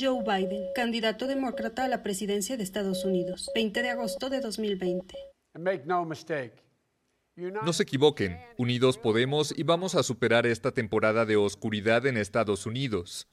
[0.00, 5.14] Joe Biden, candidato demócrata a la presidencia de Estados Unidos, 20 de agosto de 2020.
[7.62, 12.64] No se equivoquen, unidos podemos y vamos a superar esta temporada de oscuridad en Estados
[12.64, 13.28] Unidos.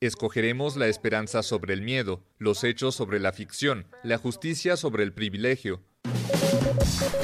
[0.00, 5.14] Escogeremos la esperanza sobre el miedo, los hechos sobre la ficción, la justicia sobre el
[5.14, 5.80] privilegio.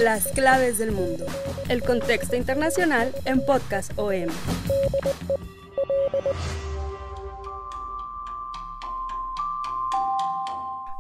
[0.01, 1.27] Las claves del mundo.
[1.69, 4.29] El contexto internacional en Podcast OM.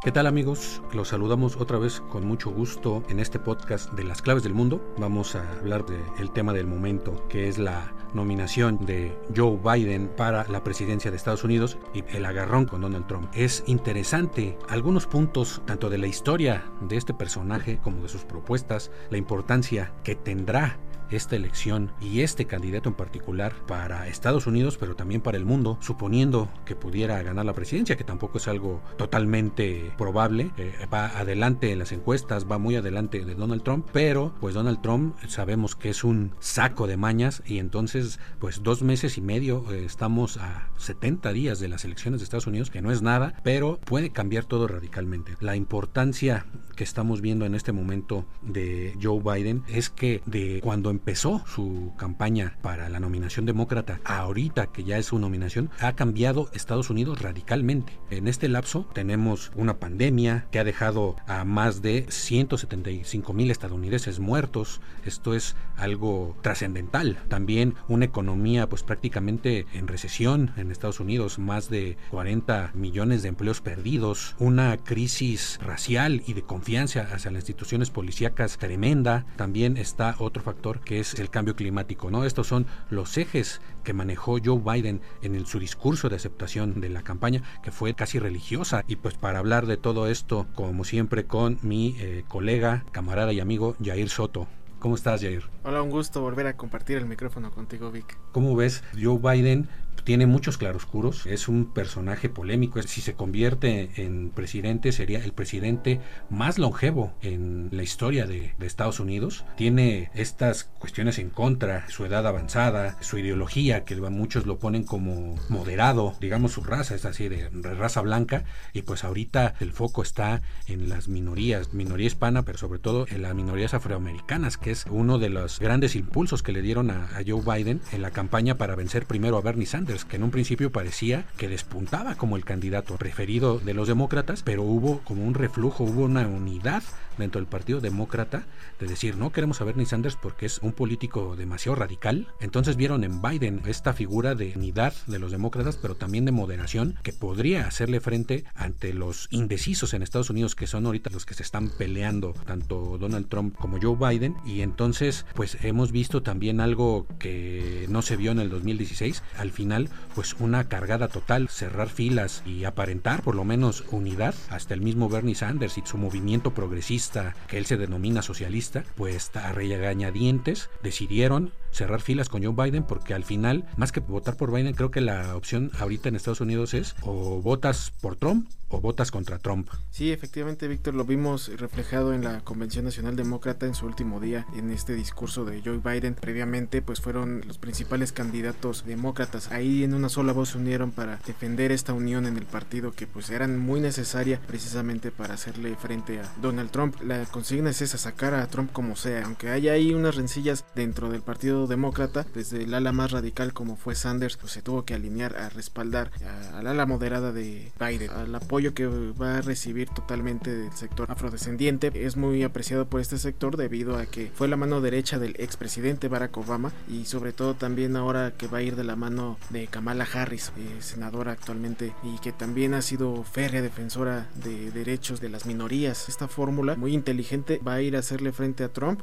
[0.01, 0.81] ¿Qué tal amigos?
[0.93, 4.81] Los saludamos otra vez con mucho gusto en este podcast de las claves del mundo.
[4.97, 10.47] Vamos a hablar del tema del momento, que es la nominación de Joe Biden para
[10.49, 13.29] la presidencia de Estados Unidos y el agarrón con Donald Trump.
[13.35, 18.93] Es interesante algunos puntos tanto de la historia de este personaje como de sus propuestas,
[19.11, 20.79] la importancia que tendrá
[21.11, 25.78] esta elección y este candidato en particular para Estados Unidos, pero también para el mundo,
[25.81, 30.50] suponiendo que pudiera ganar la presidencia, que tampoco es algo totalmente probable.
[30.56, 34.81] Eh, va adelante en las encuestas, va muy adelante de Donald Trump, pero pues Donald
[34.81, 39.65] Trump sabemos que es un saco de mañas y entonces pues dos meses y medio
[39.72, 43.34] eh, estamos a 70 días de las elecciones de Estados Unidos, que no es nada,
[43.43, 45.37] pero puede cambiar todo radicalmente.
[45.41, 50.91] La importancia que estamos viendo en este momento de Joe Biden es que de cuando
[50.99, 56.51] empezó su campaña para la nominación demócrata ahorita que ya es su nominación, ha cambiado
[56.53, 57.93] Estados Unidos radicalmente.
[58.11, 64.19] En este lapso tenemos una pandemia que ha dejado a más de 175 mil estadounidenses
[64.19, 64.81] muertos.
[65.05, 67.19] Esto es algo trascendental.
[67.28, 73.28] También una economía pues prácticamente en recesión en Estados Unidos, más de 40 millones de
[73.28, 79.27] empleos perdidos, una crisis racial y de confianza hacia las instituciones policíacas tremenda.
[79.37, 82.10] También está otro factor que es el cambio climático.
[82.10, 82.25] ¿no?
[82.25, 87.03] Estos son los ejes que manejó Joe Biden en su discurso de aceptación de la
[87.03, 88.84] campaña, que fue casi religiosa.
[88.88, 93.41] Y pues para hablar de todo esto, como siempre, con mi eh, colega, camarada y
[93.41, 94.48] amigo Jair Soto.
[94.78, 95.43] ¿Cómo estás, Jair?
[95.62, 98.16] Hola, un gusto volver a compartir el micrófono contigo, Vic.
[98.32, 98.82] ¿Cómo ves?
[98.98, 99.69] Joe Biden
[100.04, 102.81] tiene muchos claroscuros, es un personaje polémico.
[102.82, 106.00] Si se convierte en presidente, sería el presidente
[106.31, 109.47] más longevo en la historia de, Estados Unidos.
[109.56, 115.36] Tiene estas cuestiones en contra, su edad avanzada, su ideología, que muchos lo ponen como
[115.48, 118.44] moderado, digamos su raza, es así de raza blanca,
[118.75, 123.22] y pues ahorita el foco está en las minorías, minoría hispana, pero sobre todo en
[123.22, 127.42] las minorías afroamericanas, que es uno de los grandes impulsos que le dieron a Joe
[127.42, 131.25] Biden en la campaña para vencer primero a Bernie Sanders que en un principio parecía
[131.36, 136.04] que despuntaba como el candidato preferido de los demócratas, pero hubo como un reflujo, hubo
[136.04, 136.82] una unidad
[137.19, 138.47] dentro del Partido Demócrata
[138.81, 142.29] de decir no queremos a Bernie Sanders porque es un político demasiado radical.
[142.41, 146.99] Entonces vieron en Biden esta figura de unidad de los demócratas, pero también de moderación
[147.03, 151.34] que podría hacerle frente ante los indecisos en Estados Unidos que son ahorita los que
[151.34, 156.61] se están peleando tanto Donald Trump como Joe Biden y entonces pues hemos visto también
[156.61, 161.89] algo que no se vio en el 2016 al final pues una cargada total cerrar
[161.89, 166.53] filas y aparentar por lo menos unidad hasta el mismo Bernie Sanders y su movimiento
[166.53, 167.08] progresista
[167.47, 173.15] que él se denomina socialista, pues a regañadientes decidieron cerrar filas con Joe Biden porque
[173.15, 176.75] al final, más que votar por Biden, creo que la opción ahorita en Estados Unidos
[176.75, 179.69] es o votas por Trump o votas contra Trump.
[179.91, 184.47] Sí, efectivamente, Víctor, lo vimos reflejado en la Convención Nacional Demócrata en su último día
[184.57, 186.15] en este discurso de Joe Biden.
[186.15, 189.51] Previamente, pues fueron los principales candidatos demócratas.
[189.51, 193.07] Ahí en una sola voz se unieron para defender esta unión en el partido que
[193.07, 197.01] pues eran muy necesaria precisamente para hacerle frente a Donald Trump.
[197.03, 201.10] La consigna es esa, sacar a Trump como sea, aunque haya ahí unas rencillas dentro
[201.10, 204.95] del partido demócrata, desde el ala más radical como fue Sanders, pues se tuvo que
[204.95, 206.10] alinear a respaldar
[206.55, 211.91] al ala moderada de Biden, al apoyo que va a recibir totalmente del sector afrodescendiente.
[211.95, 216.09] Es muy apreciado por este sector debido a que fue la mano derecha del expresidente
[216.09, 219.66] Barack Obama y sobre todo también ahora que va a ir de la mano de
[219.66, 225.28] Kamala Harris, eh, senadora actualmente, y que también ha sido férrea defensora de derechos de
[225.28, 226.09] las minorías.
[226.09, 229.01] Esta fórmula muy inteligente va a ir a hacerle frente a Trump.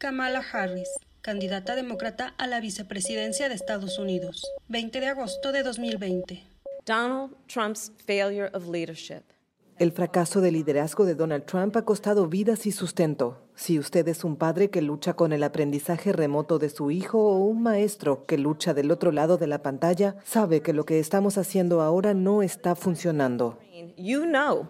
[0.00, 0.88] Kamala Harris,
[1.22, 6.42] candidata demócrata a la vicepresidencia de Estados Unidos, 20 de agosto de 2020.
[6.86, 9.22] Donald Trump's failure of leadership
[9.78, 13.38] el fracaso de liderazgo de Donald Trump ha costado vidas y sustento.
[13.54, 17.38] Si usted es un padre que lucha con el aprendizaje remoto de su hijo o
[17.38, 21.38] un maestro que lucha del otro lado de la pantalla, sabe que lo que estamos
[21.38, 23.58] haciendo ahora no está funcionando.
[23.96, 24.68] You know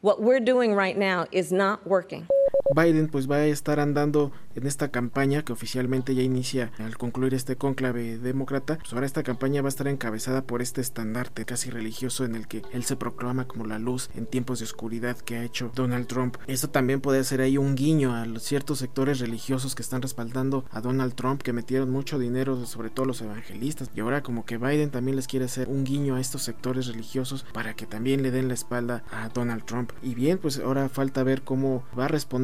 [0.00, 2.28] what we're doing right now is not working.
[2.74, 7.34] Biden pues va a estar andando en esta campaña que oficialmente ya inicia al concluir
[7.34, 8.78] este cónclave demócrata.
[8.78, 12.46] Pues ahora esta campaña va a estar encabezada por este estandarte casi religioso en el
[12.46, 16.06] que él se proclama como la luz en tiempos de oscuridad que ha hecho Donald
[16.06, 16.36] Trump.
[16.46, 20.64] Esto también puede ser ahí un guiño a los ciertos sectores religiosos que están respaldando
[20.70, 23.90] a Donald Trump, que metieron mucho dinero, sobre todo los evangelistas.
[23.94, 27.44] Y ahora como que Biden también les quiere hacer un guiño a estos sectores religiosos
[27.52, 29.92] para que también le den la espalda a Donald Trump.
[30.02, 32.39] Y bien, pues ahora falta ver cómo va a responder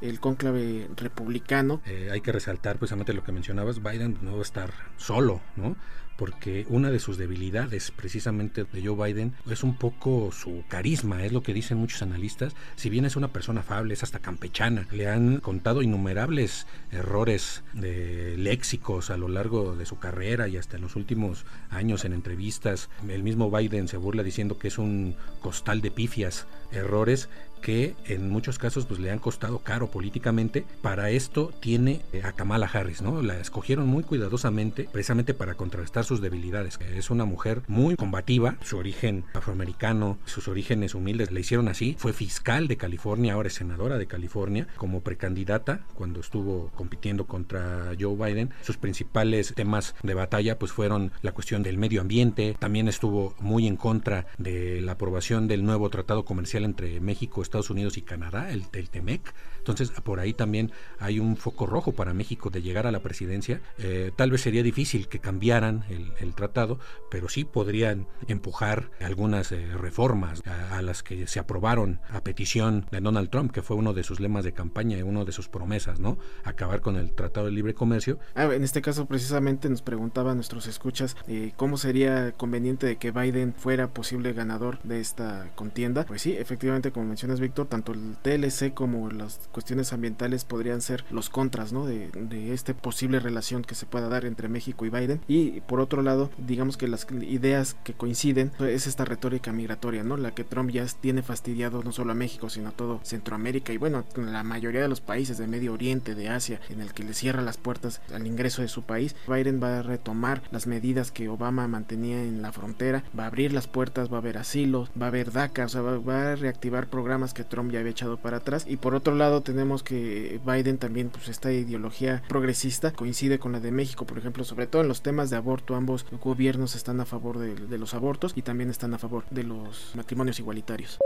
[0.00, 1.80] el cónclave republicano.
[1.86, 5.76] Eh, hay que resaltar precisamente lo que mencionabas, Biden no va a estar solo, ¿no?
[6.22, 11.32] Porque una de sus debilidades precisamente de Joe Biden es un poco su carisma, es
[11.32, 12.54] lo que dicen muchos analistas.
[12.76, 18.36] Si bien es una persona afable, es hasta campechana, le han contado innumerables errores de
[18.38, 22.88] léxicos a lo largo de su carrera y hasta en los últimos años en entrevistas.
[23.08, 27.30] El mismo Biden se burla diciendo que es un costal de pifias, errores
[27.62, 30.66] que en muchos casos pues le han costado caro políticamente.
[30.82, 33.22] Para esto tiene a Kamala Harris, ¿no?
[33.22, 36.78] La escogieron muy cuidadosamente precisamente para contrarrestar sus debilidades.
[36.94, 41.96] Es una mujer muy combativa, su origen afroamericano, sus orígenes humildes le hicieron así.
[41.98, 47.92] Fue fiscal de California, ahora es senadora de California, como precandidata cuando estuvo compitiendo contra
[47.98, 48.50] Joe Biden.
[48.60, 53.66] Sus principales temas de batalla pues fueron la cuestión del medio ambiente, también estuvo muy
[53.66, 58.50] en contra de la aprobación del nuevo tratado comercial entre México, Estados Unidos y Canadá,
[58.52, 59.32] el, el TEMEC.
[59.62, 63.60] Entonces, por ahí también hay un foco rojo para México de llegar a la presidencia.
[63.78, 66.80] Eh, tal vez sería difícil que cambiaran el, tratado,
[67.10, 73.00] pero sí podrían empujar algunas eh, reformas a, las que se aprobaron a petición de
[73.00, 76.00] Donald Trump, que fue uno de sus lemas de campaña y uno de sus promesas,
[76.00, 76.18] ¿no?
[76.42, 78.18] Acabar con el Tratado de Libre Comercio.
[78.34, 83.12] Ah, en este caso, precisamente nos preguntaban nuestros escuchas eh, cómo sería conveniente de que
[83.12, 86.04] Biden fuera posible ganador de esta contienda.
[86.06, 91.04] Pues sí, efectivamente, como mencionas, Víctor, tanto el TLC como las cuestiones ambientales podrían ser
[91.10, 91.86] los contras, ¿no?
[91.86, 95.20] De, de esta posible relación que se pueda dar entre México y Biden.
[95.28, 100.16] Y por otro lado, digamos que las ideas que coinciden es esta retórica migratoria, ¿no?
[100.16, 103.76] La que Trump ya tiene fastidiado no solo a México, sino a todo Centroamérica y
[103.76, 107.14] bueno, la mayoría de los países de Medio Oriente, de Asia, en el que le
[107.14, 109.14] cierra las puertas al ingreso de su país.
[109.28, 113.52] Biden va a retomar las medidas que Obama mantenía en la frontera, va a abrir
[113.52, 116.88] las puertas, va a haber asilos, va a haber DACA, o sea, va a reactivar
[116.88, 118.64] programas que Trump ya había echado para atrás.
[118.66, 123.60] Y por otro lado tenemos que Biden también, pues esta ideología progresista coincide con la
[123.60, 127.04] de México, por ejemplo, sobre todo en los temas de aborto, ambos gobiernos están a
[127.04, 130.98] favor de, los abortos y también están a favor de los matrimonios igualitarios.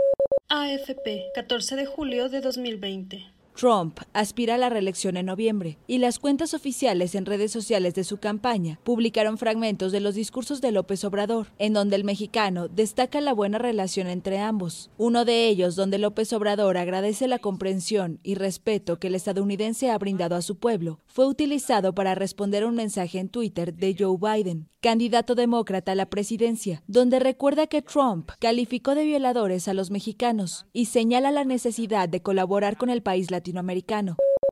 [0.49, 3.36] AFP, 14 de julio de 2020.
[3.57, 8.03] Trump aspira a la reelección en noviembre y las cuentas oficiales en redes sociales de
[8.03, 13.19] su campaña publicaron fragmentos de los discursos de López Obrador, en donde el mexicano destaca
[13.19, 14.91] la buena relación entre ambos.
[14.99, 19.97] Uno de ellos donde López Obrador agradece la comprensión y respeto que el estadounidense ha
[19.97, 24.17] brindado a su pueblo, fue utilizado para responder a un mensaje en Twitter de Joe
[24.21, 29.89] Biden, candidato demócrata a la presidencia, donde recuerda que Trump calificó de violadores a los
[29.89, 33.46] mexicanos y señala la necesidad de colaborar con el país latinoamericano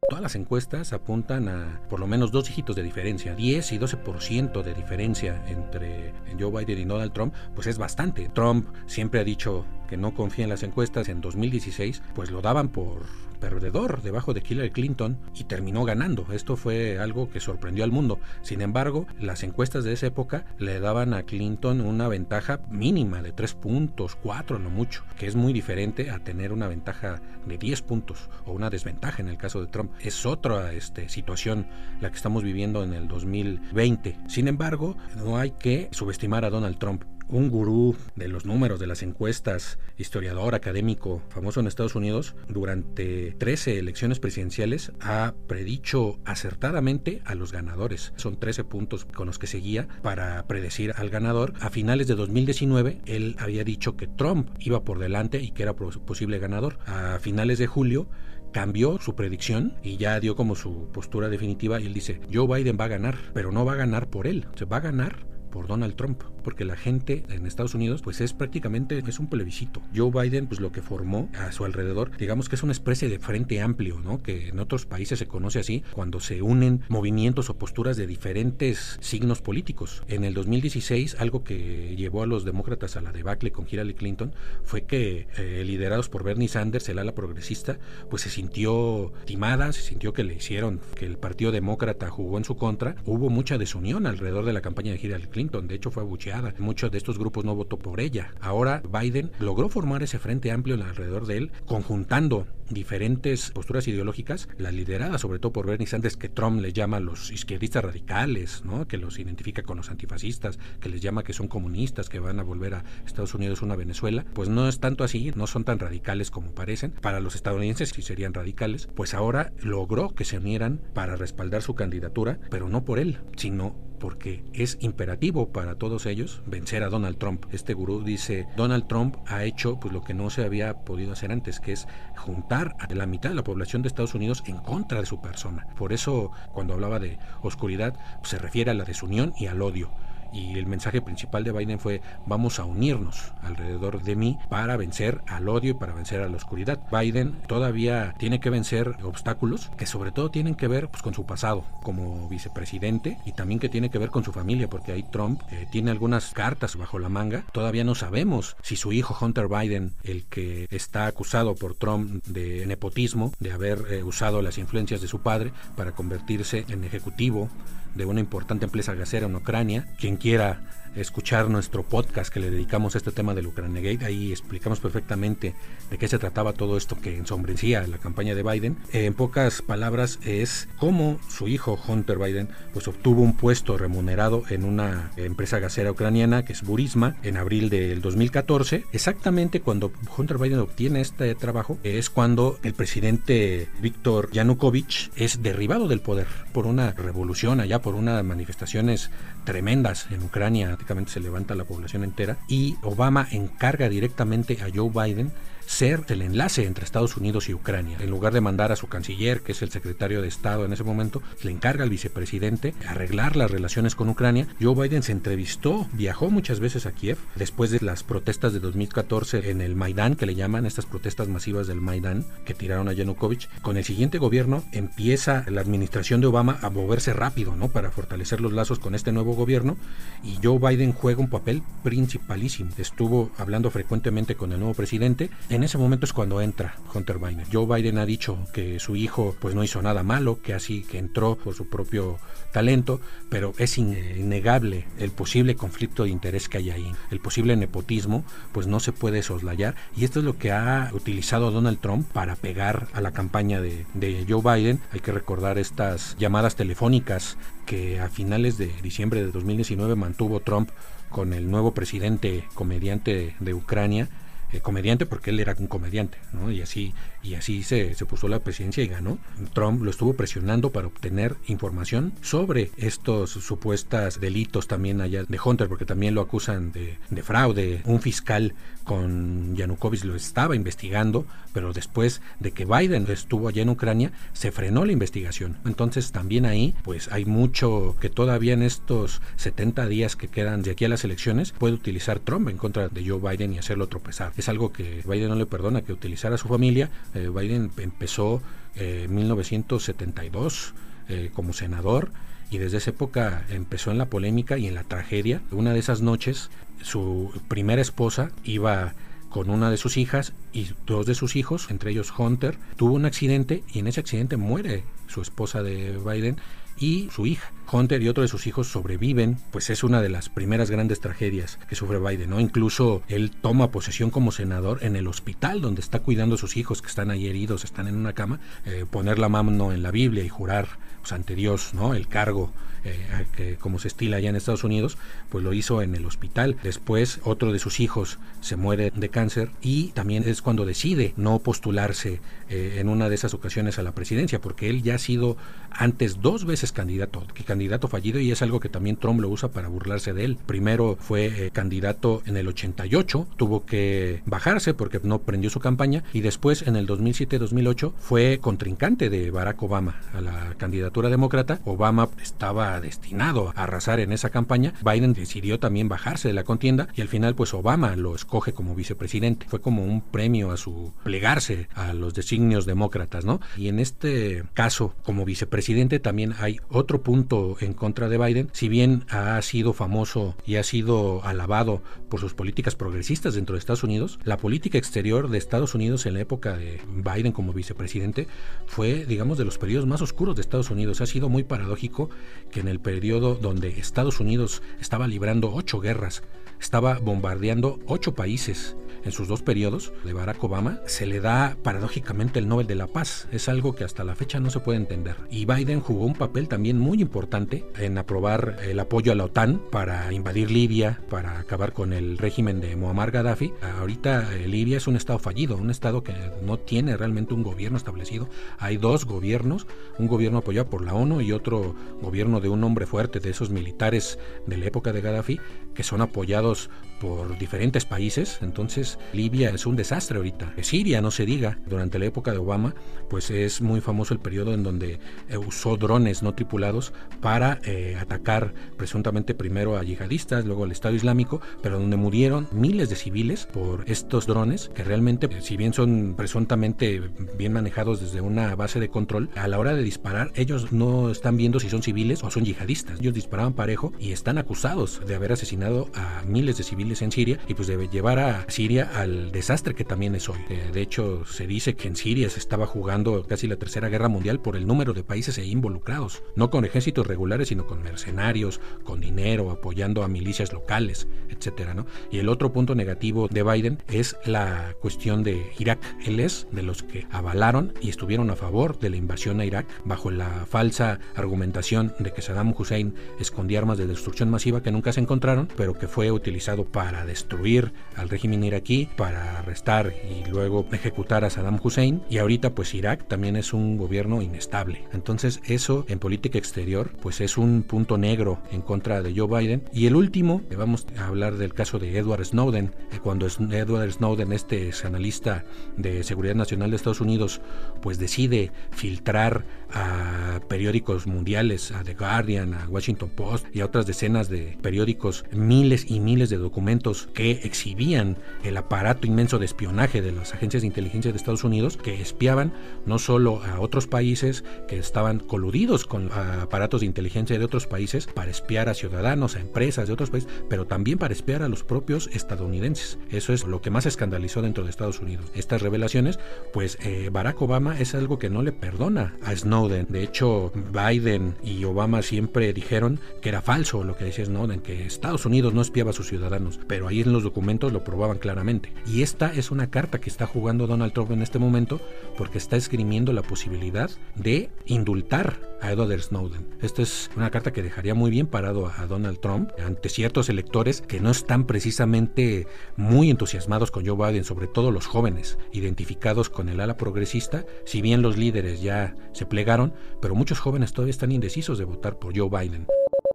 [0.09, 4.61] Todas las encuestas apuntan a por lo menos dos dígitos de diferencia, 10 y 12%
[4.61, 8.29] de diferencia entre Joe Biden y Donald Trump, pues es bastante.
[8.29, 11.09] Trump siempre ha dicho que no confía en las encuestas.
[11.09, 13.03] En 2016, pues lo daban por
[13.45, 16.25] perdedor debajo de Hillary Clinton y terminó ganando.
[16.31, 18.19] Esto fue algo que sorprendió al mundo.
[18.41, 23.33] Sin embargo, las encuestas de esa época le daban a Clinton una ventaja mínima de
[23.33, 27.83] 3 puntos, 4 no mucho, que es muy diferente a tener una ventaja de 10
[27.83, 29.91] puntos o una desventaja en el caso de Trump.
[29.99, 31.67] Es otra este, situación
[32.01, 34.17] la que estamos viviendo en el 2020.
[34.27, 38.87] Sin embargo, no hay que subestimar a Donald Trump un gurú de los números de
[38.87, 47.21] las encuestas, historiador académico famoso en Estados Unidos, durante 13 elecciones presidenciales ha predicho acertadamente
[47.25, 48.13] a los ganadores.
[48.15, 51.53] Son 13 puntos con los que seguía para predecir al ganador.
[51.59, 55.75] A finales de 2019, él había dicho que Trump iba por delante y que era
[55.75, 56.79] posible ganador.
[56.85, 58.07] A finales de julio,
[58.51, 62.77] cambió su predicción y ya dio como su postura definitiva y él dice, Joe Biden
[62.79, 65.67] va a ganar, pero no va a ganar por él, se va a ganar por
[65.67, 69.81] Donald Trump, porque la gente en Estados Unidos pues es prácticamente es un plebiscito.
[69.95, 73.19] Joe Biden pues lo que formó a su alrededor, digamos que es una especie de
[73.19, 74.21] frente amplio, ¿no?
[74.21, 78.97] Que en otros países se conoce así cuando se unen movimientos o posturas de diferentes
[78.99, 80.03] signos políticos.
[80.09, 84.33] En el 2016 algo que llevó a los demócratas a la debacle con Hillary Clinton
[84.65, 89.83] fue que eh, liderados por Bernie Sanders, el ala progresista, pues se sintió timada, se
[89.83, 92.97] sintió que le hicieron que el Partido Demócrata jugó en su contra.
[93.05, 96.53] Hubo mucha desunión alrededor de la campaña de Hillary Clinton, de hecho fue abucheada.
[96.59, 98.33] Muchos de estos grupos no votó por ella.
[98.41, 104.71] Ahora Biden logró formar ese frente amplio alrededor de él, conjuntando diferentes posturas ideológicas, la
[104.71, 108.87] liderada sobre todo por Bernie Sanders, que Trump les llama los izquierdistas radicales, ¿no?
[108.87, 112.43] que los identifica con los antifascistas, que les llama que son comunistas, que van a
[112.43, 116.31] volver a Estados Unidos una Venezuela, pues no es tanto así, no son tan radicales
[116.31, 116.91] como parecen.
[116.91, 121.75] Para los estadounidenses sí serían radicales, pues ahora logró que se unieran para respaldar su
[121.75, 127.17] candidatura, pero no por él, sino porque es imperativo para todos ellos vencer a Donald
[127.17, 127.47] Trump.
[127.51, 131.31] Este gurú dice, Donald Trump ha hecho pues lo que no se había podido hacer
[131.31, 134.99] antes, que es juntar a la mitad de la población de Estados Unidos en contra
[134.99, 135.65] de su persona.
[135.75, 139.89] Por eso cuando hablaba de oscuridad pues, se refiere a la desunión y al odio
[140.33, 145.21] y el mensaje principal de Biden fue vamos a unirnos alrededor de mí para vencer
[145.27, 146.79] al odio y para vencer a la oscuridad.
[146.91, 151.25] Biden todavía tiene que vencer obstáculos que sobre todo tienen que ver pues, con su
[151.25, 155.41] pasado como vicepresidente y también que tiene que ver con su familia porque ahí Trump
[155.51, 157.45] eh, tiene algunas cartas bajo la manga.
[157.51, 162.65] Todavía no sabemos si su hijo Hunter Biden, el que está acusado por Trump de
[162.65, 167.49] nepotismo, de haber eh, usado las influencias de su padre para convertirse en ejecutivo
[167.95, 169.87] de una importante empresa gasera en Ucrania.
[169.97, 170.59] Quien quiera
[170.95, 174.05] escuchar nuestro podcast que le dedicamos a este tema del Ucrania Gate.
[174.05, 175.53] Ahí explicamos perfectamente
[175.89, 178.77] de qué se trataba todo esto que ensombrecía la campaña de Biden.
[178.93, 184.63] En pocas palabras es cómo su hijo Hunter Biden pues obtuvo un puesto remunerado en
[184.63, 188.85] una empresa gasera ucraniana que es Burisma en abril del 2014.
[188.91, 195.87] Exactamente cuando Hunter Biden obtiene este trabajo es cuando el presidente Víctor Yanukovych es derribado
[195.87, 199.09] del poder por una revolución allá, por unas manifestaciones
[199.43, 205.31] tremendas en Ucrania se levanta la población entera y Obama encarga directamente a Joe Biden
[205.65, 207.97] ser el enlace entre Estados Unidos y Ucrania.
[207.99, 210.83] En lugar de mandar a su canciller, que es el secretario de Estado en ese
[210.83, 214.47] momento, le encarga al vicepresidente arreglar las relaciones con Ucrania.
[214.61, 219.49] Joe Biden se entrevistó, viajó muchas veces a Kiev después de las protestas de 2014
[219.49, 223.49] en el Maidán, que le llaman estas protestas masivas del Maidán, que tiraron a Yanukovych.
[223.61, 227.69] Con el siguiente gobierno empieza la administración de Obama a moverse rápido, ¿no?
[227.69, 229.77] Para fortalecer los lazos con este nuevo gobierno
[230.23, 232.71] y Joe Biden juega un papel principalísimo.
[232.77, 237.45] Estuvo hablando frecuentemente con el nuevo presidente en ese momento es cuando entra Hunter Biden.
[237.51, 240.97] Joe Biden ha dicho que su hijo pues no hizo nada malo, que así que
[240.97, 242.17] entró por su propio
[242.51, 248.25] talento, pero es innegable el posible conflicto de interés que hay ahí, el posible nepotismo,
[248.51, 252.35] pues no se puede soslayar y esto es lo que ha utilizado Donald Trump para
[252.35, 254.81] pegar a la campaña de, de Joe Biden.
[254.91, 260.69] Hay que recordar estas llamadas telefónicas que a finales de diciembre de 2019 mantuvo Trump
[261.09, 264.09] con el nuevo presidente comediante de Ucrania
[264.51, 266.51] eh, comediante porque él era un comediante, ¿no?
[266.51, 269.17] Y así, y así se, se puso la presidencia y ganó.
[269.53, 275.67] Trump lo estuvo presionando para obtener información sobre estos supuestos delitos también allá de Hunter,
[275.67, 277.81] porque también lo acusan de, de fraude.
[277.85, 283.69] Un fiscal con Yanukovych lo estaba investigando, pero después de que Biden estuvo allá en
[283.69, 285.57] Ucrania, se frenó la investigación.
[285.65, 290.71] Entonces también ahí, pues hay mucho que todavía en estos 70 días que quedan de
[290.71, 294.31] aquí a las elecciones, puede utilizar Trump en contra de Joe Biden y hacerlo tropezar
[294.37, 296.89] es algo que Biden no le perdona, que utilizara a su familia.
[297.13, 298.41] Eh, Biden empezó
[298.75, 300.73] eh, en 1972
[301.07, 302.11] eh, como senador
[302.49, 305.41] y desde esa época empezó en la polémica y en la tragedia.
[305.51, 306.49] Una de esas noches,
[306.81, 308.93] su primera esposa iba
[309.29, 313.05] con una de sus hijas y dos de sus hijos, entre ellos Hunter, tuvo un
[313.05, 316.37] accidente y en ese accidente muere su esposa de Biden
[316.77, 317.51] y su hija.
[317.71, 321.59] Hunter y otro de sus hijos sobreviven, pues es una de las primeras grandes tragedias
[321.67, 322.39] que sufre Biden, ¿no?
[322.39, 326.81] Incluso él toma posesión como senador en el hospital donde está cuidando a sus hijos
[326.81, 330.23] que están ahí heridos, están en una cama, eh, poner la mano en la Biblia
[330.23, 330.67] y jurar
[331.01, 331.93] pues, ante Dios, ¿no?
[331.93, 332.51] El cargo
[332.87, 336.55] eh, que como se estila allá en Estados Unidos, pues lo hizo en el hospital.
[336.61, 341.39] Después otro de sus hijos se muere de cáncer y también es cuando decide no
[341.39, 345.35] postularse eh, en una de esas ocasiones a la presidencia, porque él ya ha sido
[345.71, 349.47] antes dos veces candidato, que candidato fallido y es algo que también Trump lo usa
[349.47, 350.37] para burlarse de él.
[350.45, 356.03] Primero fue eh, candidato en el 88, tuvo que bajarse porque no prendió su campaña
[356.11, 361.61] y después en el 2007-2008 fue contrincante de Barack Obama a la candidatura demócrata.
[361.63, 364.73] Obama estaba destinado a arrasar en esa campaña.
[364.83, 368.75] Biden decidió también bajarse de la contienda y al final pues Obama lo escoge como
[368.75, 369.47] vicepresidente.
[369.47, 373.39] Fue como un premio a su plegarse a los designios demócratas, ¿no?
[373.55, 378.49] Y en este caso, como vicepresidente también hay otro punto en contra de Biden.
[378.53, 383.59] Si bien ha sido famoso y ha sido alabado por sus políticas progresistas dentro de
[383.59, 388.27] Estados Unidos, la política exterior de Estados Unidos en la época de Biden como vicepresidente
[388.65, 391.01] fue, digamos, de los periodos más oscuros de Estados Unidos.
[391.01, 392.09] Ha sido muy paradójico
[392.51, 396.23] que en el periodo donde Estados Unidos estaba librando ocho guerras,
[396.59, 402.39] estaba bombardeando ocho países en sus dos periodos de Barack Obama, se le da paradójicamente
[402.39, 403.27] el Nobel de la Paz.
[403.31, 405.15] Es algo que hasta la fecha no se puede entender.
[405.29, 409.61] Y Biden jugó un papel también muy importante en aprobar el apoyo a la OTAN
[409.71, 413.53] para invadir Libia, para acabar con el régimen de Muammar Gaddafi.
[413.79, 417.77] Ahorita eh, Libia es un estado fallido, un estado que no tiene realmente un gobierno
[417.77, 418.27] establecido.
[418.57, 419.67] Hay dos gobiernos,
[419.99, 423.51] un gobierno apoyado por la ONU y otro gobierno de un hombre fuerte, de esos
[423.51, 425.39] militares de la época de Gaddafi,
[425.75, 428.39] que son apoyados destacados por diferentes países.
[428.41, 430.53] Entonces Libia es un desastre ahorita.
[430.61, 432.75] Siria, no se diga, durante la época de Obama,
[433.09, 434.99] pues es muy famoso el periodo en donde
[435.29, 440.95] eh, usó drones no tripulados para eh, atacar presuntamente primero a yihadistas, luego al Estado
[440.95, 446.15] Islámico, pero donde murieron miles de civiles por estos drones que realmente, si bien son
[446.17, 447.01] presuntamente
[447.37, 451.37] bien manejados desde una base de control, a la hora de disparar ellos no están
[451.37, 452.99] viendo si son civiles o son yihadistas.
[452.99, 457.39] Ellos disparaban parejo y están acusados de haber asesinado a miles de civiles en Siria
[457.47, 460.39] y pues debe llevar a Siria al desastre que también es hoy.
[460.49, 464.07] Eh, de hecho, se dice que en Siria se estaba jugando casi la tercera guerra
[464.07, 468.61] mundial por el número de países ahí involucrados, no con ejércitos regulares, sino con mercenarios,
[468.83, 471.85] con dinero, apoyando a milicias locales, etcétera, ¿no?
[472.11, 475.79] Y el otro punto negativo de Biden es la cuestión de Irak.
[476.05, 479.67] Él es de los que avalaron y estuvieron a favor de la invasión a Irak
[479.83, 484.93] bajo la falsa argumentación de que Saddam Hussein escondía armas de destrucción masiva que nunca
[484.93, 490.67] se encontraron, pero que fue utilizado para destruir al régimen iraquí, para arrestar y luego
[490.73, 492.01] ejecutar a Saddam Hussein.
[492.09, 494.83] Y ahorita pues Irak también es un gobierno inestable.
[494.91, 499.63] Entonces eso en política exterior pues es un punto negro en contra de Joe Biden.
[499.71, 502.75] Y el último, eh, vamos a hablar del caso de Edward Snowden.
[502.91, 505.45] Eh, cuando Edward Snowden, este analista
[505.77, 507.39] de seguridad nacional de Estados Unidos,
[507.81, 513.87] pues decide filtrar a periódicos mundiales, a The Guardian, a Washington Post y a otras
[513.87, 516.64] decenas de periódicos, miles y miles de documentos
[517.13, 521.77] que exhibían el aparato inmenso de espionaje de las agencias de inteligencia de Estados Unidos
[521.77, 522.53] que espiaban
[522.85, 528.07] no solo a otros países que estaban coludidos con aparatos de inteligencia de otros países
[528.07, 531.63] para espiar a ciudadanos, a empresas de otros países, pero también para espiar a los
[531.63, 532.97] propios estadounidenses.
[533.11, 535.27] Eso es lo que más escandalizó dentro de Estados Unidos.
[535.35, 536.19] Estas revelaciones,
[536.51, 539.87] pues eh, Barack Obama es algo que no le perdona a Snowden.
[539.89, 544.85] De hecho, Biden y Obama siempre dijeron que era falso lo que decía Snowden, que
[544.85, 548.73] Estados Unidos no espiaba a sus ciudadanos pero ahí en los documentos lo probaban claramente.
[548.85, 551.79] Y esta es una carta que está jugando Donald Trump en este momento
[552.17, 556.47] porque está esgrimiendo la posibilidad de indultar a Edward Snowden.
[556.61, 560.81] Esta es una carta que dejaría muy bien parado a Donald Trump ante ciertos electores
[560.81, 566.49] que no están precisamente muy entusiasmados con Joe Biden, sobre todo los jóvenes, identificados con
[566.49, 571.11] el ala progresista, si bien los líderes ya se plegaron, pero muchos jóvenes todavía están
[571.11, 572.67] indecisos de votar por Joe Biden.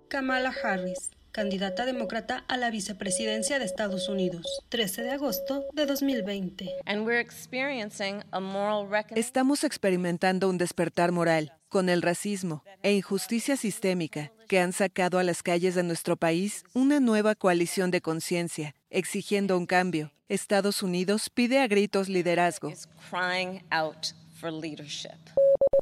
[0.08, 6.70] Kamala Harris candidata demócrata a la vicepresidencia de Estados Unidos, 13 de agosto de 2020.
[9.14, 15.22] Estamos experimentando un despertar moral con el racismo e injusticia sistémica que han sacado a
[15.22, 20.12] las calles de nuestro país una nueva coalición de conciencia, exigiendo un cambio.
[20.28, 22.72] Estados Unidos pide a gritos liderazgo.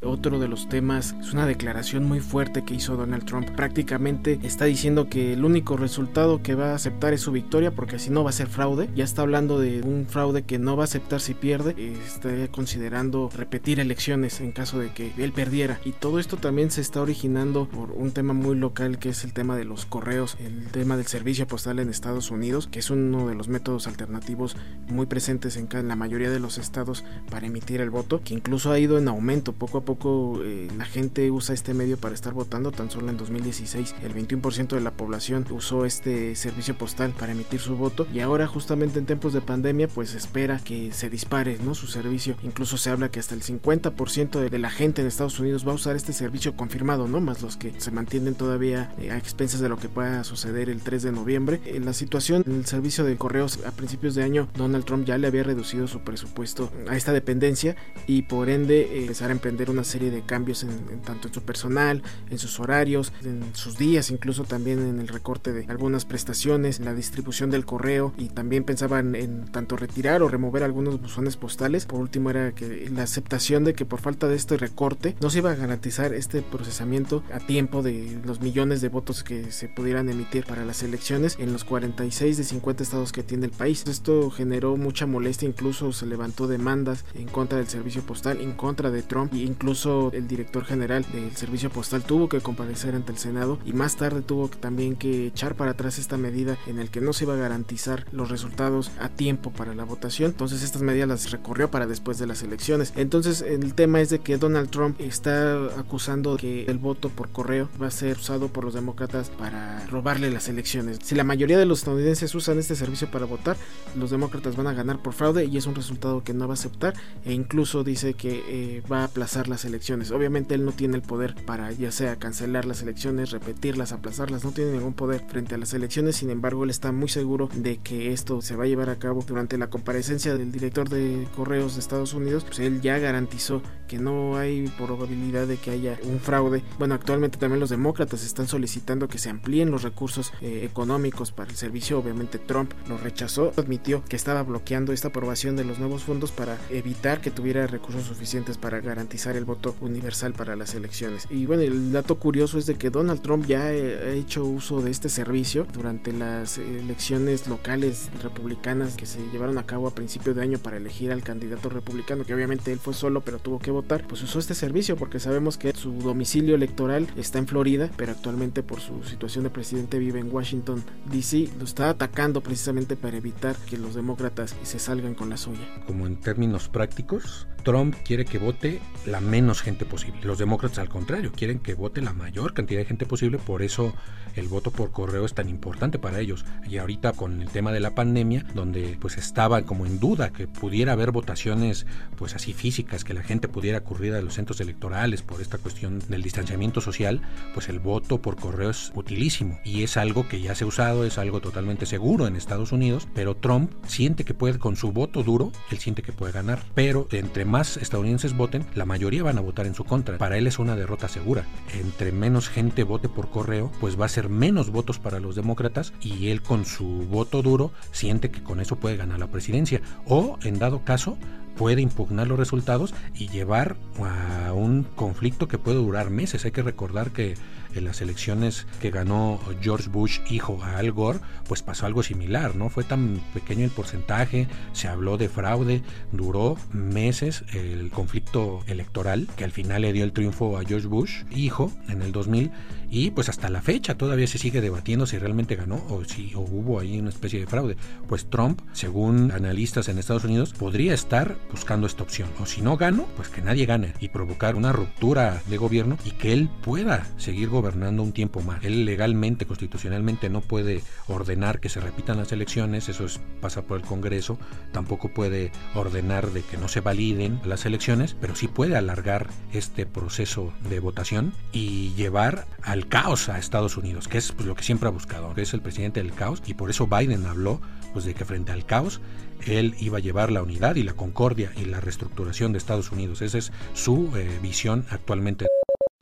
[0.03, 3.51] Otro de los temas es una declaración muy fuerte que hizo Donald Trump.
[3.51, 7.97] Prácticamente está diciendo que el único resultado que va a aceptar es su victoria porque
[7.97, 8.89] así no va a ser fraude.
[8.95, 11.75] Ya está hablando de un fraude que no va a aceptar si pierde.
[12.07, 15.81] Está considerando repetir elecciones en caso de que él perdiera.
[15.85, 19.33] Y todo esto también se está originando por un tema muy local que es el
[19.33, 23.27] tema de los correos, el tema del servicio postal en Estados Unidos, que es uno
[23.27, 24.57] de los métodos alternativos
[24.89, 28.79] muy presentes en la mayoría de los estados para emitir el voto, que incluso ha
[28.79, 32.73] ido en aumento poco a poco eh, la gente usa este medio para estar votando.
[32.73, 37.59] Tan solo en 2016 el 21% de la población usó este servicio postal para emitir
[37.59, 41.75] su voto y ahora justamente en tiempos de pandemia pues espera que se dispare ¿no?
[41.75, 42.37] su servicio.
[42.43, 45.77] Incluso se habla que hasta el 50% de la gente en Estados Unidos va a
[45.77, 47.23] usar este servicio confirmado, ¿no?
[47.23, 50.83] Más los que se mantienen todavía eh, a expensas de lo que pueda suceder el
[50.83, 51.63] 3 de noviembre.
[51.65, 55.17] En la situación en el servicio de correos a principios de año Donald Trump ya
[55.17, 57.75] le había reducido su presupuesto a esta dependencia
[58.07, 61.43] y por ende eh, empezar a emprender una serie de cambios en, tanto en su
[61.43, 66.81] personal, en sus horarios, en sus días, incluso también en el recorte de algunas prestaciones,
[66.81, 71.87] la distribución del correo y también pensaban en tanto retirar o remover algunos buzones postales.
[71.87, 75.39] Por último era que la aceptación de que por falta de este recorte no se
[75.39, 80.09] iba a garantizar este procesamiento a tiempo de los millones de votos que se pudieran
[80.09, 83.85] emitir para las elecciones en los 46 de 50 estados que tiene el país.
[83.87, 88.91] Esto generó mucha molestia, incluso se levantó demandas en contra del servicio postal, en contra
[88.91, 93.19] de Trump e incluso el director general del servicio postal tuvo que comparecer ante el
[93.19, 97.03] Senado y más tarde tuvo también que echar para atrás esta medida en el que
[97.03, 100.31] no se iba a garantizar los resultados a tiempo para la votación.
[100.31, 102.95] Entonces estas medidas las recorrió para después de las elecciones.
[102.97, 107.69] Entonces el tema es de que Donald Trump está acusando que el voto por correo
[107.81, 110.99] va a ser usado por los demócratas para robarle las elecciones.
[111.03, 113.59] Si la mayoría de los estadounidenses usan este servicio para votar,
[113.95, 116.55] los demócratas van a ganar por fraude y es un resultado que no va a
[116.55, 116.95] aceptar
[117.27, 120.11] e incluso dice que eh, va a aplazar las elecciones.
[120.11, 124.53] Obviamente él no tiene el poder para ya sea cancelar las elecciones, repetirlas, aplazarlas, no
[124.53, 128.13] tiene ningún poder frente a las elecciones, sin embargo él está muy seguro de que
[128.13, 131.81] esto se va a llevar a cabo durante la comparecencia del director de correos de
[131.81, 136.63] Estados Unidos, pues él ya garantizó que no hay probabilidad de que haya un fraude.
[136.79, 141.51] Bueno, actualmente también los demócratas están solicitando que se amplíen los recursos eh, económicos para
[141.51, 141.99] el servicio.
[141.99, 146.59] Obviamente Trump lo rechazó, admitió que estaba bloqueando esta aprobación de los nuevos fondos para
[146.71, 151.27] evitar que tuviera recursos suficientes para garantizar el voto universal para las elecciones.
[151.31, 154.93] Y bueno, el dato curioso es de que Donald Trump ya ha hecho uso de
[154.93, 160.43] este servicio durante las elecciones locales republicanas que se llevaron a cabo a principio de
[160.43, 164.07] año para elegir al candidato republicano, que obviamente él fue solo, pero tuvo que votar,
[164.07, 168.63] pues usó este servicio porque sabemos que su domicilio electoral está en Florida, pero actualmente
[168.63, 171.49] por su situación de presidente vive en Washington, D.C.
[171.59, 175.83] Lo está atacando precisamente para evitar que los demócratas se salgan con la suya.
[175.87, 180.19] Como en términos prácticos, Trump quiere que vote la menos gente posible.
[180.25, 183.95] Los demócratas al contrario, quieren que vote la mayor cantidad de gente posible, por eso
[184.35, 186.45] el voto por correo es tan importante para ellos.
[186.69, 190.49] Y ahorita con el tema de la pandemia, donde pues estaba como en duda que
[190.49, 195.23] pudiera haber votaciones pues así físicas, que la gente pudiera ocurrir a los centros electorales
[195.23, 197.23] por esta cuestión del distanciamiento social,
[197.55, 201.05] pues el voto por correo es utilísimo y es algo que ya se ha usado,
[201.05, 205.23] es algo totalmente seguro en Estados Unidos, pero Trump siente que puede con su voto
[205.23, 209.43] duro, él siente que puede ganar, pero entre más estadounidenses voten, la mayoría van a
[209.43, 210.17] votar en su contra.
[210.17, 211.45] Para él es una derrota segura.
[211.75, 215.93] Entre menos gente vote por correo, pues va a ser menos votos para los demócratas
[216.01, 219.83] y él con su voto duro siente que con eso puede ganar la presidencia.
[220.07, 221.19] O, en dado caso,
[221.59, 226.47] puede impugnar los resultados y llevar a un conflicto que puede durar meses.
[226.47, 227.35] Hay que recordar que
[227.75, 232.55] en las elecciones que ganó George Bush hijo a Al Gore, pues pasó algo similar,
[232.57, 232.69] ¿no?
[232.69, 239.45] Fue tan pequeño el porcentaje, se habló de fraude, duró meses el conflicto electoral que
[239.45, 242.51] al final le dio el triunfo a George Bush hijo en el 2000
[242.91, 246.81] y pues hasta la fecha todavía se sigue debatiendo si realmente ganó o si hubo
[246.81, 247.77] ahí una especie de fraude.
[248.09, 252.31] Pues Trump, según analistas en Estados Unidos, podría estar buscando esta opción.
[252.41, 256.13] O si no gano, pues que nadie gane y provocar una ruptura de gobierno y
[256.13, 258.65] que él pueda seguir gobernando un tiempo más.
[258.65, 263.79] Él legalmente, constitucionalmente no puede ordenar que se repitan las elecciones, eso es, pasa por
[263.79, 264.39] el Congreso,
[264.73, 269.87] tampoco puede ordenar de que no se validen las elecciones, pero sí puede alargar este
[269.87, 274.55] proceso de votación y llevar a el caos a Estados Unidos, que es pues, lo
[274.55, 277.61] que siempre ha buscado, que es el presidente del caos, y por eso Biden habló
[277.93, 279.01] pues, de que frente al caos
[279.47, 283.23] él iba a llevar la unidad y la concordia y la reestructuración de Estados Unidos.
[283.23, 285.47] Esa es su eh, visión actualmente.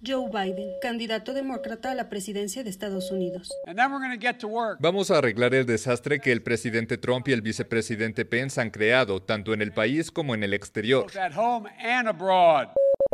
[0.04, 3.50] Joe Biden, candidato demócrata a la presidencia de Estados Unidos.
[4.78, 9.22] Vamos a arreglar el desastre que el presidente Trump y el vicepresidente Pence han creado,
[9.22, 11.06] tanto en el país como en el exterior.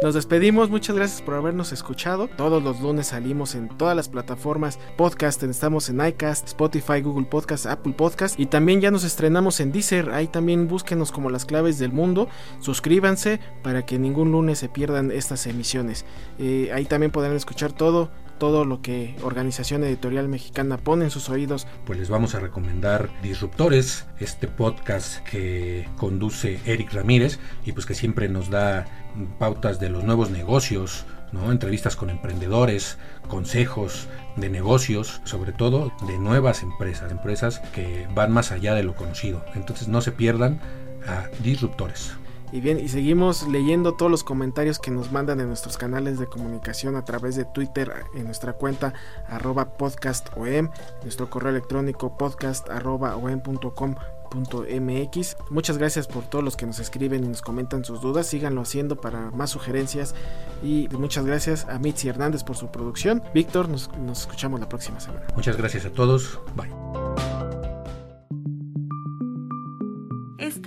[0.03, 2.27] Nos despedimos, muchas gracias por habernos escuchado.
[2.27, 7.67] Todos los lunes salimos en todas las plataformas podcast, estamos en iCast, Spotify, Google Podcast,
[7.67, 10.11] Apple Podcast y también ya nos estrenamos en Deezer.
[10.11, 12.29] Ahí también búsquenos como las claves del mundo.
[12.59, 16.05] Suscríbanse para que ningún lunes se pierdan estas emisiones.
[16.37, 18.11] Eh, ahí también podrán escuchar todo
[18.43, 21.69] todo lo que Organización Editorial Mexicana pone en sus oídos.
[21.87, 27.95] Pues les vamos a recomendar Disruptores, este podcast que conduce Eric Ramírez y pues que
[27.95, 28.87] siempre nos da
[29.39, 31.53] pautas de los nuevos negocios, ¿no?
[31.53, 38.51] entrevistas con emprendedores, consejos de negocios, sobre todo de nuevas empresas, empresas que van más
[38.51, 39.45] allá de lo conocido.
[39.55, 40.61] Entonces no se pierdan
[41.07, 42.17] a Disruptores.
[42.53, 46.27] Y bien, y seguimos leyendo todos los comentarios que nos mandan en nuestros canales de
[46.27, 48.93] comunicación a través de Twitter, en nuestra cuenta
[49.27, 50.69] arroba podcastom,
[51.03, 52.69] nuestro correo electrónico podcast.
[55.51, 58.27] Muchas gracias por todos los que nos escriben y nos comentan sus dudas.
[58.27, 60.15] Síganlo haciendo para más sugerencias.
[60.63, 63.23] Y muchas gracias a Mitzi Hernández por su producción.
[63.35, 65.27] Víctor, nos, nos escuchamos la próxima semana.
[65.35, 66.39] Muchas gracias a todos.
[66.55, 67.32] Bye.